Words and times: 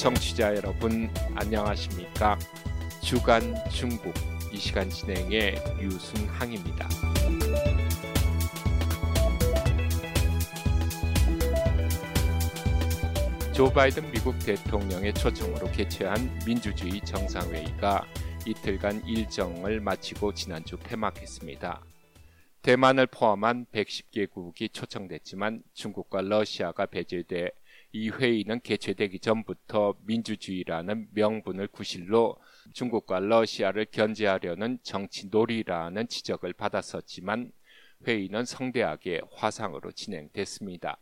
청취자 0.00 0.56
여러분 0.56 1.10
안녕하십니까? 1.34 2.38
주간 3.02 3.54
중국 3.68 4.14
이 4.50 4.56
시간 4.56 4.88
진행의 4.88 5.62
유순항입니다. 5.78 6.88
조 13.52 13.70
바이든 13.70 14.10
미국 14.10 14.38
대통령의 14.38 15.12
초청으로 15.12 15.70
개최한 15.70 16.34
민주주의 16.46 17.02
정상회의가 17.02 18.06
이틀간 18.46 19.04
일정을 19.04 19.80
마치고 19.80 20.32
지난주 20.32 20.78
폐막했습니다. 20.78 21.78
대만을 22.62 23.06
포함한 23.06 23.66
110개국이 23.66 24.72
초청됐지만 24.72 25.62
중국과 25.74 26.22
러시아가 26.22 26.86
배제돼 26.86 27.50
이 27.92 28.08
회의는 28.08 28.60
개최되기 28.60 29.18
전부터 29.18 29.96
민주주의라는 30.02 31.08
명분을 31.12 31.68
구실로 31.68 32.36
중국과 32.72 33.18
러시아를 33.18 33.86
견제하려는 33.86 34.78
정치 34.82 35.26
놀이라는 35.28 36.06
지적을 36.06 36.52
받았었지만 36.52 37.50
회의는 38.06 38.44
성대하게 38.44 39.22
화상으로 39.32 39.90
진행됐습니다. 39.92 40.98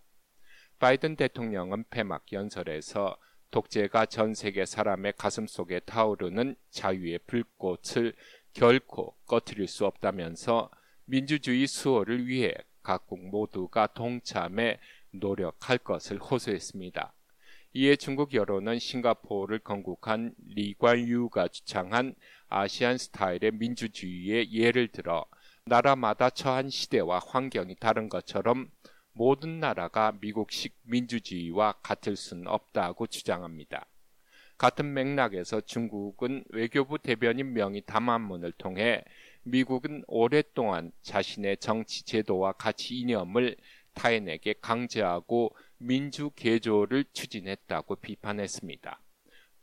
바이든 0.79 1.17
대통령은 1.17 1.85
폐막 1.91 2.25
연설에서 2.33 3.19
독재가 3.51 4.07
전 4.07 4.35
세계 4.35 4.65
사람의 4.65 5.15
가슴 5.17 5.47
속에 5.47 5.81
타오르는 5.81 6.57
자유의 6.71 7.21
불꽃을 7.27 8.15
결코 8.53 9.15
꺼트릴 9.27 9.69
수 9.69 9.87
없다면서 9.87 10.71
민주주의 11.05 11.67
수호를 11.67 12.27
위해 12.27 12.55
각국 12.83 13.21
모두가 13.29 13.89
동참해 13.89 14.79
노력할 15.21 15.79
것을 15.79 16.19
호소했습니다. 16.19 17.13
이에 17.75 17.97
중국 17.97 18.33
여론은 18.33 18.79
싱가포르를 18.79 19.59
건국한 19.59 20.35
리관유가 20.47 21.49
주창한 21.49 22.15
아시안 22.49 22.97
스타일의 22.97 23.53
민주주의의 23.53 24.53
예를 24.53 24.89
들어 24.89 25.27
나라마다 25.67 26.31
처한 26.31 26.71
시대와 26.71 27.21
환경이 27.27 27.77
다른 27.77 28.09
것처럼 28.09 28.71
모든 29.13 29.61
나라가 29.61 30.13
미국식 30.21 30.77
민주주의와 30.85 31.75
같을 31.83 32.17
수는 32.17 32.47
없다고 32.47 33.07
주장합니다. 33.07 33.87
같은 34.57 34.93
맥락에서 34.93 35.61
중국은 35.61 36.45
외교부 36.49 36.99
대변인 36.99 37.53
명의 37.53 37.83
담화문을 37.83 38.53
통해 38.53 39.05
미국은 39.45 40.05
오랫동안 40.09 40.91
자신의 41.03 41.59
정치 41.59 42.05
제도와 42.05 42.53
가치 42.53 42.99
이념을 42.99 43.57
타인에게 43.99 44.55
강제하고 44.61 45.55
민주 45.79 46.31
개조를 46.31 47.05
추진했다고 47.13 47.97
비판했습니다. 47.97 49.01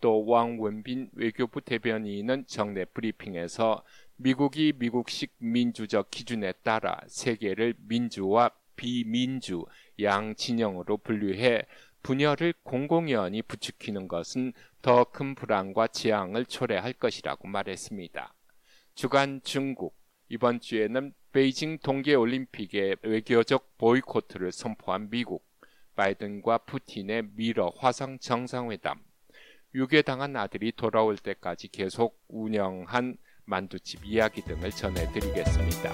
또 0.02 0.26
왕원빈 0.26 1.12
외교부 1.14 1.62
대변인은 1.62 2.46
정례 2.48 2.84
브리핑에서 2.84 3.84
미국이 4.18 4.74
미국식 4.78 5.34
민주적 5.38 6.12
기준에 6.12 6.52
따라 6.64 7.00
세계를 7.08 7.76
민주와 7.78 8.52
비민주 8.76 9.66
양 10.02 10.36
진영으로 10.36 10.98
분류해 10.98 11.64
분열을 12.04 12.54
공공연히 12.64 13.42
부추기는 13.42 14.08
것은 14.08 14.52
더 14.82 15.06
큰 15.06 15.34
불안과 15.34 15.88
재앙을 15.88 16.46
초래할 16.46 16.94
것이라고 16.94 17.48
말했습니다. 17.48 18.34
주간 18.96 19.42
중국 19.44 19.96
이번 20.28 20.60
주에는 20.60 21.14
베이징 21.34 21.80
동계올림픽의 21.80 22.98
외교적 23.04 23.78
보이콧을 23.78 24.52
선포한 24.52 25.10
미국, 25.12 25.46
바이든과 25.96 26.60
푸틴의 26.60 27.30
미러 27.36 27.72
화상 27.78 28.18
정상회담, 28.18 29.00
유괴당한 29.76 30.36
아들이 30.36 30.72
돌아올 30.72 31.18
때까지 31.18 31.68
계속 31.68 32.20
운영한 32.28 33.18
만두집 33.46 34.04
이야기 34.06 34.42
등을 34.42 34.72
전해드리겠습니다. 34.72 35.94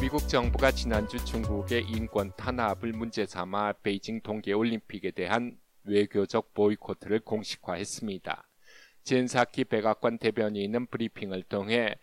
미국 0.00 0.28
정부가 0.28 0.70
지난주 0.70 1.24
중국의 1.24 1.84
인권 1.88 2.32
탄압을 2.36 2.92
문제 2.92 3.24
삼아 3.26 3.72
베이징 3.82 4.20
동계올림픽에 4.20 5.12
대한 5.12 5.56
외교적 5.84 6.54
보이콧을 6.54 7.20
공식화했습니다. 7.20 8.48
젠사키 9.04 9.64
백악관 9.64 10.18
대변인은 10.18 10.86
브리핑을 10.86 11.42
통해 11.44 11.96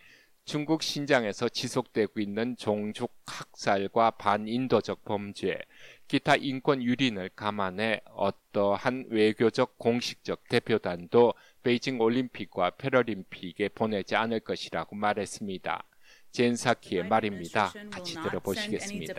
중국 0.45 0.81
신장에서 0.81 1.47
지속되고 1.47 2.19
있는 2.19 2.55
종족 2.57 3.13
학살과 3.27 4.11
반인도적 4.11 5.05
범죄, 5.05 5.59
기타 6.07 6.35
인권 6.35 6.81
유린을 6.81 7.29
감안해 7.35 8.01
어떠한 8.15 9.09
외교적 9.09 9.77
공식적 9.77 10.49
대표단도 10.49 11.35
베이징 11.61 12.01
올림픽과 12.01 12.71
패럴림픽에 12.71 13.69
보내지 13.69 14.15
않을 14.15 14.39
것이라고 14.39 14.95
말했습니다. 14.95 15.83
젠사키의 16.31 17.07
말입니다. 17.07 17.73
같이 17.91 18.15
들어보시겠습니다. 18.15 19.13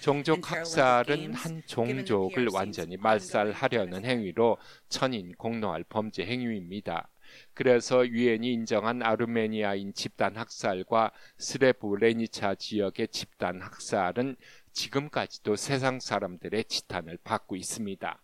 종족 0.00 0.50
학살은 0.50 1.34
한 1.34 1.62
종족을 1.66 2.48
완전히 2.52 2.96
말살하려는 2.96 4.04
행위로 4.04 4.58
천인 4.88 5.32
공노할 5.36 5.84
범죄 5.84 6.24
행위입니다. 6.24 7.08
그래서 7.54 8.06
유엔이 8.06 8.52
인정한 8.52 9.02
아르메니아인 9.02 9.94
집단 9.94 10.36
학살과 10.36 11.12
스레브레니차 11.38 12.54
지역의 12.56 13.08
집단 13.08 13.60
학살은 13.60 14.36
지금까지도 14.72 15.56
세상 15.56 16.00
사람들의 16.00 16.64
지탄을 16.64 17.18
받고 17.24 17.56
있습니다. 17.56 18.22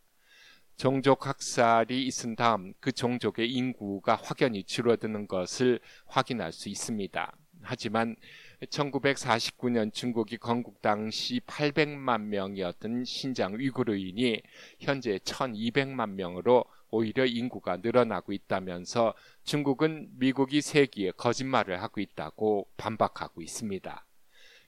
종족 0.78 1.26
학살이 1.26 2.06
있은 2.06 2.36
다음 2.36 2.72
그 2.78 2.92
종족의 2.92 3.50
인구가 3.50 4.14
확연히 4.14 4.62
줄어드는 4.62 5.26
것을 5.26 5.80
확인할 6.06 6.52
수 6.52 6.68
있습니다. 6.68 7.36
하지만 7.62 8.14
1949년 8.62 9.92
중국이 9.92 10.36
건국 10.36 10.80
당시 10.80 11.40
800만 11.40 12.26
명이었던 12.26 13.04
신장 13.04 13.58
위구르인이 13.58 14.40
현재 14.78 15.18
1200만 15.18 16.10
명으로 16.10 16.64
오히려 16.90 17.26
인구가 17.26 17.78
늘어나고 17.78 18.32
있다면서 18.32 19.14
중국은 19.42 20.10
미국이 20.12 20.60
세기에 20.60 21.10
거짓말을 21.16 21.82
하고 21.82 22.00
있다고 22.00 22.68
반박하고 22.76 23.42
있습니다. 23.42 24.06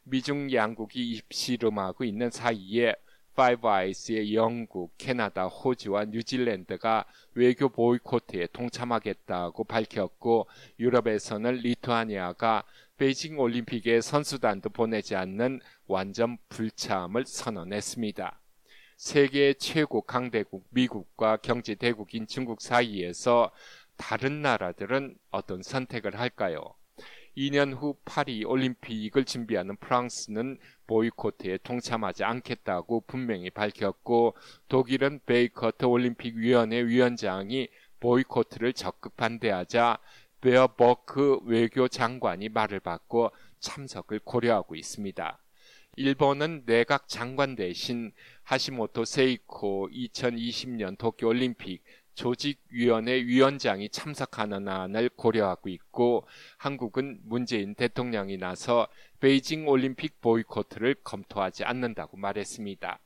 미중 0.03 0.53
양국이 0.53 1.09
입씨름하고 1.09 2.03
있는 2.03 2.32
사이에 2.32 2.97
Five 3.34 3.69
Eyes의 3.69 4.34
영국, 4.34 4.92
캐나다, 4.98 5.46
호주와 5.46 6.06
뉴질랜드가 6.06 7.04
외교 7.34 7.68
보이콧에 7.68 8.48
동참하겠다고 8.52 9.64
밝혔고 9.64 10.46
유럽에서는 10.78 11.54
리투아니아가 11.54 12.64
베이징 12.96 13.38
올림픽에 13.38 14.00
선수단도 14.00 14.70
보내지 14.70 15.16
않는 15.16 15.60
완전 15.86 16.36
불참을 16.48 17.24
선언했습니다. 17.24 18.41
세계 18.96 19.54
최고 19.54 20.02
강대국 20.02 20.66
미국과 20.70 21.38
경제 21.38 21.74
대국인 21.74 22.26
중국 22.26 22.60
사이에서 22.60 23.50
다른 23.97 24.42
나라들은 24.42 25.16
어떤 25.30 25.62
선택을 25.62 26.18
할까요? 26.18 26.74
2년 27.36 27.74
후 27.74 27.96
파리 28.04 28.44
올림픽을 28.44 29.24
준비하는 29.24 29.76
프랑스는 29.76 30.58
보이콧에 30.86 31.58
동참하지 31.62 32.24
않겠다고 32.24 33.04
분명히 33.06 33.50
밝혔고 33.50 34.36
독일은 34.68 35.21
베이커트 35.27 35.84
올림픽 35.84 36.36
위원회 36.36 36.84
위원장이 36.84 37.68
보이콧을 38.00 38.72
적극 38.72 39.16
반대하자 39.16 39.98
베어버크 40.41 41.41
외교 41.44 41.86
장관이 41.86 42.48
말을 42.48 42.80
받고 42.80 43.30
참석을 43.60 44.21
고려하고 44.24 44.74
있습니다. 44.74 45.38
일본은 45.97 46.62
내각 46.65 47.09
장관 47.09 47.56
대신 47.56 48.12
하시모토 48.44 49.04
세이코 49.04 49.91
2020년 49.92 50.97
도쿄올림픽 50.97 51.83
조직위원회 52.21 53.25
위원장이 53.25 53.89
참석하는 53.89 54.69
안을 54.69 55.09
고려하고 55.17 55.71
있고 55.71 56.28
한국은 56.59 57.19
문재인 57.25 57.75
대통령이 57.75 58.37
나서 58.37 58.89
베이징 59.21 59.67
올림픽 59.67 60.21
보이콧을 60.21 60.97
검토하지 61.03 61.65
않는다고 61.65 62.19
말했습니다. 62.19 63.01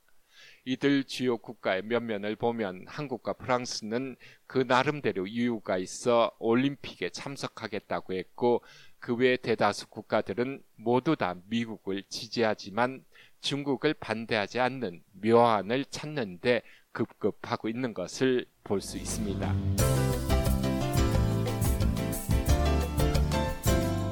이들 0.65 1.05
주요 1.05 1.37
국가의 1.37 1.83
면면을 1.83 2.35
보면 2.35 2.87
한국과 2.89 3.35
프랑스는 3.35 4.17
그 4.49 4.65
나름대로 4.67 5.29
이유가 5.29 5.79
있어 5.79 6.33
올림픽에 6.41 7.11
참석하겠다고 7.11 8.15
했고 8.15 8.65
그 9.05 9.17
외 9.17 9.37
대다수 9.37 9.89
국가들은 9.89 10.63
모두 10.77 11.15
다 11.15 11.35
미국을 11.51 12.05
지지하지만 12.09 13.05
중국을 13.43 13.93
반대하지 13.93 14.61
않는 14.61 15.03
묘안을 15.23 15.85
찾는데 15.91 16.63
급급하고 16.93 17.69
있는 17.69 17.93
것을 17.93 18.47
볼 18.65 18.81
수 18.81 18.97
있습니다. 18.97 19.55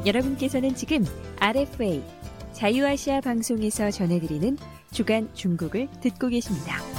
여러분께서는 0.05 0.75
지금 0.75 1.07
RFA 1.41 2.03
자유아시아 2.53 3.23
방송에서 3.23 3.91
전해드리는 3.91 4.59
주간 4.91 5.33
중국을 5.33 5.89
듣고 6.03 6.29
계십니다. 6.29 6.92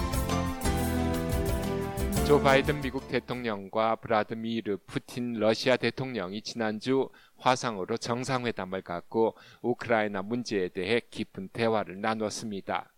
조 2.34 2.42
바이든 2.42 2.82
미국 2.82 3.10
대통령과 3.10 3.98
브라드미르 3.98 4.78
푸틴 4.88 5.34
러시아 5.34 5.78
대통령이 5.78 6.42
지난주 6.42 7.10
화상으로 7.38 7.96
정상회담을 7.98 8.82
갖고 8.82 9.38
우크라이나 9.62 10.24
문제에 10.24 10.70
대해 10.70 11.00
깊은 11.12 11.50
대화를 11.50 12.02
나눴습니다. 12.02 12.92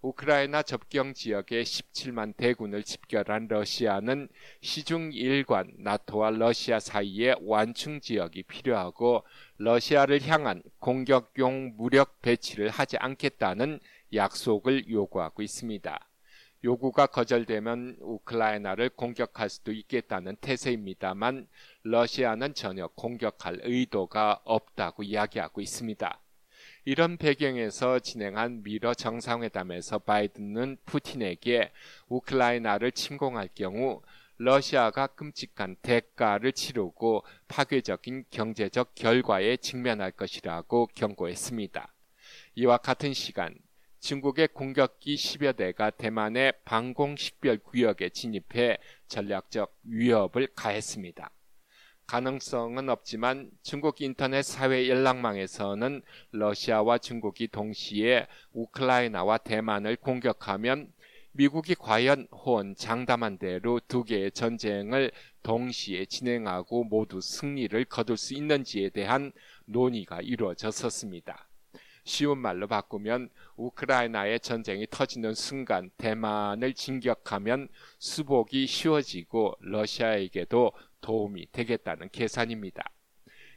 우크라이나 0.00 0.64
접경 0.64 1.14
지역에 1.14 1.62
17만 1.62 2.36
대군을 2.36 2.82
집결한 2.82 3.46
러시아는 3.48 4.28
시종일관 4.62 5.70
나토와 5.78 6.30
러시아 6.30 6.80
사이에 6.80 7.36
완충 7.40 8.00
지역이 8.00 8.42
필요하고 8.42 9.24
러시아를 9.58 10.22
향한 10.22 10.60
공격용 10.80 11.74
무력 11.76 12.20
배치를 12.20 12.68
하지 12.68 12.96
않겠다는 12.96 13.78
약속을 14.12 14.90
요구하고 14.90 15.42
있습니다. 15.42 16.08
요구가 16.64 17.06
거절되면 17.06 17.96
우크라이나를 18.00 18.90
공격할 18.90 19.50
수도 19.50 19.72
있겠다는 19.72 20.36
태세입니다만 20.36 21.48
러시아는 21.82 22.54
전혀 22.54 22.86
공격할 22.86 23.62
의도가 23.64 24.42
없다고 24.44 25.02
이야기하고 25.02 25.60
있습니다. 25.60 26.20
이런 26.84 27.16
배경에서 27.16 27.98
진행한 27.98 28.62
미러 28.62 28.94
정상회담에서 28.94 29.98
바이든은 30.00 30.78
푸틴에게 30.84 31.72
우크라이나를 32.08 32.92
침공할 32.92 33.48
경우 33.54 34.02
러시아가 34.36 35.06
끔찍한 35.08 35.76
대가를 35.82 36.52
치르고 36.52 37.24
파괴적인 37.48 38.24
경제적 38.30 38.94
결과에 38.94 39.56
직면할 39.56 40.12
것이라고 40.12 40.88
경고했습니다. 40.94 41.92
이와 42.56 42.78
같은 42.78 43.12
시간 43.14 43.54
중국의 44.02 44.48
공격기 44.48 45.14
10여 45.14 45.54
대가 45.54 45.90
대만의 45.90 46.54
방공식별 46.64 47.58
구역에 47.58 48.08
진입해 48.08 48.78
전략적 49.06 49.72
위협을 49.84 50.48
가했습니다. 50.56 51.30
가능성은 52.08 52.88
없지만 52.88 53.52
중국 53.62 54.00
인터넷 54.00 54.42
사회 54.42 54.88
연락망에서는 54.88 56.02
러시아와 56.32 56.98
중국이 56.98 57.46
동시에 57.46 58.26
우크라이나와 58.52 59.38
대만을 59.38 59.94
공격하면 59.94 60.92
미국이 61.30 61.76
과연 61.76 62.26
호언 62.32 62.74
장담한 62.74 63.38
대로 63.38 63.78
두 63.86 64.02
개의 64.02 64.32
전쟁을 64.32 65.12
동시에 65.44 66.06
진행하고 66.06 66.82
모두 66.82 67.20
승리를 67.20 67.84
거둘 67.84 68.16
수 68.16 68.34
있는지에 68.34 68.90
대한 68.90 69.30
논의가 69.66 70.22
이루어졌었습니다. 70.22 71.51
쉬운 72.04 72.38
말로 72.38 72.66
바꾸면 72.66 73.30
우크라이나의 73.56 74.40
전쟁이 74.40 74.86
터지는 74.90 75.34
순간 75.34 75.90
대만을 75.98 76.74
진격하면 76.74 77.68
수복이 77.98 78.66
쉬워지고 78.66 79.56
러시아에게도 79.60 80.72
도움이 81.00 81.48
되겠다는 81.52 82.08
계산입니다. 82.10 82.84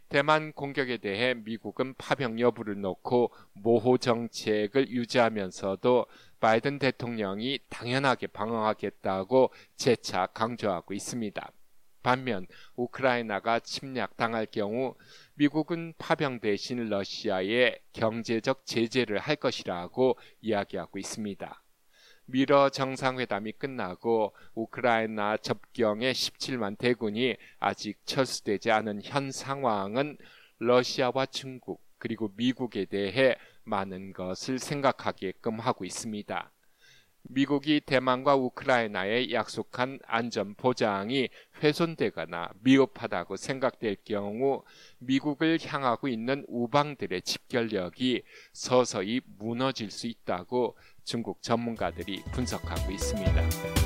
대만 0.07 0.53
공격에 0.53 0.97
대해 0.97 1.33
미국은 1.33 1.95
파병 1.97 2.39
여부를 2.39 2.79
놓고 2.79 3.31
모호 3.53 3.97
정책을 3.97 4.89
유지하면서도 4.89 6.05
바이든 6.39 6.77
대통령이 6.77 7.59
당연하게 7.69 8.27
방어하겠다고 8.27 9.51
재차 9.75 10.27
강조하고 10.27 10.93
있습니다. 10.93 11.51
반면 12.05 12.45
우크라이나가 12.75 13.59
침략당할 13.59 14.45
경우 14.45 14.93
미국은 15.33 15.95
파병 15.97 16.39
대신 16.39 16.87
러시아에 16.87 17.79
경제적 17.93 18.63
제재를 18.67 19.17
할 19.17 19.35
것이라고 19.35 20.15
이야기하고 20.39 20.99
있습니다. 20.99 21.63
미러 22.27 22.69
정상회담이 22.69 23.53
끝나고 23.53 24.35
우크라이나 24.53 25.37
접경의 25.37 26.13
17만 26.13 26.77
대군이 26.77 27.37
아직 27.59 27.97
철수되지 28.05 28.69
않은 28.69 29.01
현 29.03 29.31
상황은 29.31 30.19
러시아와 30.59 31.25
중국 31.25 31.81
그리고 31.97 32.31
미국에 32.35 32.85
대해 32.85 33.35
많은 33.63 34.13
것을 34.13 34.59
생각하게끔 34.59 35.59
하고 35.59 35.85
있습니다. 35.85 36.51
미국이 37.29 37.81
대만과 37.85 38.35
우크라이나에 38.35 39.31
약속한 39.31 39.99
안전 40.05 40.53
보장이 40.55 41.29
훼손되거나 41.61 42.51
미흡하다고 42.61 43.35
생각될 43.35 43.97
경우 44.05 44.63
미국을 44.99 45.59
향하고 45.61 46.07
있는 46.07 46.45
우방들의 46.47 47.21
집결력이 47.21 48.23
서서히 48.53 49.21
무너질 49.37 49.91
수 49.91 50.07
있다고 50.07 50.77
중국 51.03 51.41
전문가들이 51.41 52.23
분석하고 52.33 52.91
있습니다. 52.91 53.84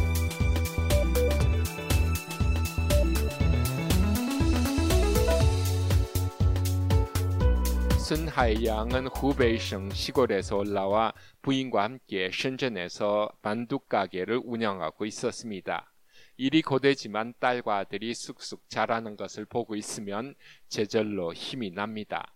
순하이양은 8.09 9.05
후베이성 9.09 9.91
시골에서 9.91 10.57
올라와 10.57 11.13
부인과 11.43 11.83
함께 11.83 12.31
신전에서 12.31 13.29
만두 13.43 13.77
가게를 13.77 14.41
운영하고 14.43 15.05
있었습니다. 15.05 15.93
일이 16.35 16.63
고되지만 16.63 17.35
딸과 17.39 17.77
아들이 17.77 18.15
쑥쑥 18.15 18.67
자라는 18.67 19.15
것을 19.15 19.45
보고 19.45 19.75
있으면 19.75 20.33
제절로 20.69 21.35
힘이 21.35 21.69
납니다. 21.69 22.33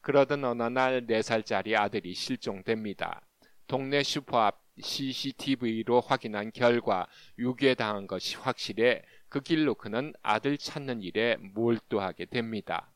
그러던 0.00 0.44
어느 0.44 0.62
날 0.62 1.08
4살짜리 1.08 1.76
아들이 1.76 2.14
실종됩니다. 2.14 3.26
동네 3.66 4.04
슈퍼 4.04 4.42
앞 4.42 4.62
CCTV로 4.80 6.02
확인한 6.02 6.52
결과 6.52 7.08
유괴당한 7.36 8.06
것이 8.06 8.36
확실해 8.36 9.02
그 9.28 9.40
길로 9.40 9.74
그는 9.74 10.12
아들 10.22 10.56
찾는 10.56 11.02
일에 11.02 11.36
몰두하게 11.40 12.26
됩니다. 12.26 12.92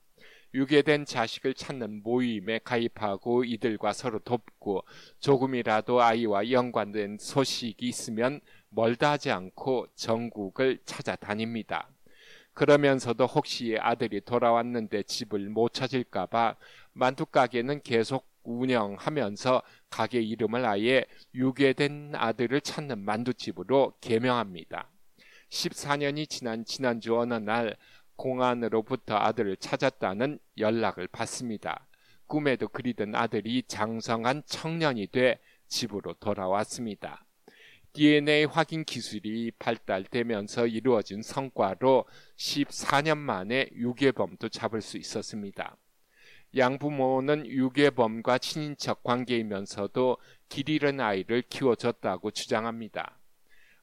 유괴된 0.52 1.05
자식을 1.05 1.55
찾는 1.55 2.02
모임에 2.02 2.58
가입하고 2.64 3.44
이들과 3.44 3.93
서로 3.93 4.19
돕고 4.19 4.85
조금이라도 5.20 6.02
아이와 6.02 6.50
연관된 6.50 7.19
소식이 7.20 7.86
있으면 7.86 8.41
멀다 8.69 9.13
하지 9.13 9.31
않고 9.31 9.86
전국을 9.94 10.79
찾아다닙니다. 10.84 11.89
그러면서도 12.55 13.27
혹시 13.27 13.77
아들이 13.79 14.20
돌아왔는데 14.20 15.05
집을 15.05 15.48
못 15.51 15.72
찾을까봐 15.72 16.56
만두가게는 16.93 17.82
계속 17.82 18.27
운영하면서 18.43 19.63
가게 19.89 20.20
이름을 20.20 20.65
아예 20.65 21.05
유괴된 21.34 22.13
아들을 22.15 22.60
찾는 22.60 22.98
만두집으로 22.98 23.94
개명합니다. 24.01 24.89
14년이 25.51 26.29
지난 26.29 26.65
지난주 26.65 27.19
어느 27.19 27.34
날 27.34 27.77
공안으로부터 28.20 29.17
아들을 29.17 29.56
찾았다는 29.56 30.39
연락을 30.58 31.08
받습니다. 31.08 31.86
꿈에도 32.27 32.69
그리던 32.69 33.15
아들이 33.15 33.62
장성한 33.67 34.43
청년이 34.44 35.06
돼 35.06 35.39
집으로 35.69 36.12
돌아왔습니다. 36.15 37.24
DNA 37.94 38.44
확인 38.44 38.84
기술이 38.84 39.53
발달되면서 39.58 40.67
이루어진 40.67 41.22
성과로 41.22 42.05
14년 42.36 43.17
만에 43.17 43.70
유괴범도 43.72 44.50
잡을 44.50 44.82
수 44.82 44.98
있었습니다. 44.98 45.77
양부모는 46.55 47.46
유괴범과 47.46 48.36
친인척 48.36 49.03
관계이면서도 49.03 50.19
길 50.50 50.69
잃은 50.69 51.00
아이를 51.00 51.43
키워줬다고 51.48 52.32
주장합니다. 52.32 53.19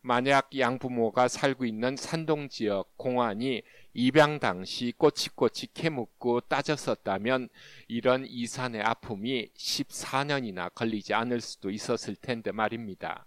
만약 0.07 0.57
양부모가 0.57 1.27
살고 1.27 1.65
있는 1.65 1.97
산동 1.97 2.47
지역 2.47 2.97
공안이 2.97 3.61
입양 3.93 4.39
당시 4.39 4.93
꼬치꼬치 4.97 5.73
캐묻고 5.73 6.39
따졌었다면 6.47 7.49
이런 7.89 8.25
이산의 8.25 8.83
아픔이 8.83 9.49
14년이나 9.53 10.73
걸리지 10.73 11.13
않을 11.13 11.41
수도 11.41 11.69
있었을 11.69 12.15
텐데 12.15 12.53
말입니다. 12.53 13.25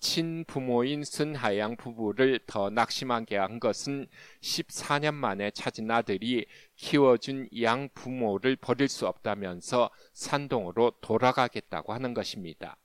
친부모인 0.00 1.04
순하양 1.04 1.76
부부를 1.76 2.40
더 2.46 2.70
낙심하게 2.70 3.36
한 3.36 3.60
것은 3.60 4.06
14년 4.40 5.12
만에 5.12 5.50
찾은 5.50 5.90
아들이 5.90 6.46
키워준 6.76 7.50
양 7.60 7.90
부모를 7.92 8.56
버릴 8.56 8.88
수 8.88 9.06
없다면서 9.06 9.90
산동으로 10.14 10.92
돌아가겠다고 11.02 11.92
하는 11.92 12.14
것입니다. 12.14 12.78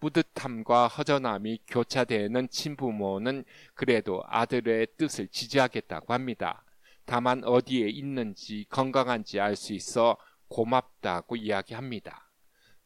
뿌듯함과 0.00 0.88
허전함이 0.88 1.60
교차되는 1.66 2.48
친부모는 2.48 3.44
그래도 3.74 4.22
아들의 4.26 4.88
뜻을 4.96 5.28
지지하겠다고 5.28 6.12
합니다. 6.12 6.64
다만 7.04 7.42
어디에 7.44 7.88
있는지 7.88 8.66
건강한지 8.68 9.40
알 9.40 9.56
수 9.56 9.72
있어 9.72 10.16
고맙다고 10.48 11.36
이야기합니다. 11.36 12.30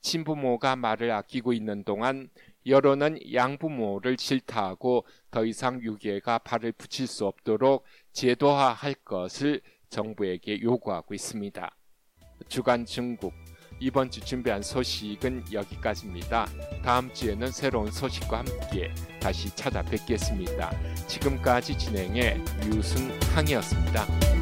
친부모가 0.00 0.76
말을 0.76 1.10
아끼고 1.12 1.52
있는 1.52 1.84
동안 1.84 2.28
여론은 2.66 3.32
양부모를 3.32 4.16
질타하고 4.16 5.04
더 5.30 5.44
이상 5.44 5.80
유괴가 5.82 6.38
발을 6.38 6.72
붙일 6.72 7.06
수 7.06 7.26
없도록 7.26 7.84
제도화할 8.12 8.94
것을 9.04 9.60
정부에게 9.90 10.60
요구하고 10.62 11.14
있습니다. 11.14 11.74
주간 12.48 12.84
중국 12.84 13.32
이번 13.82 14.12
주 14.12 14.20
준비한 14.20 14.62
소식은 14.62 15.46
여기까지입니다. 15.52 16.46
다음 16.84 17.12
주에는 17.12 17.50
새로운 17.50 17.90
소식과 17.90 18.38
함께 18.38 18.94
다시 19.20 19.50
찾아뵙겠습니다. 19.56 20.70
지금까지 21.08 21.76
진행해 21.76 22.40
유순항이었습니다. 22.64 24.41